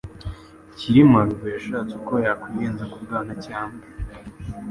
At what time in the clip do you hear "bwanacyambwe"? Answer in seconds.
3.03-3.85